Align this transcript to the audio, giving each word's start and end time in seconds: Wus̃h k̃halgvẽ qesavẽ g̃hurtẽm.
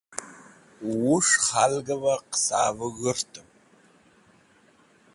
Wus̃h 0.99 1.35
k̃halgvẽ 1.43 2.19
qesavẽ 2.29 2.91
g̃hurtẽm. 2.97 3.47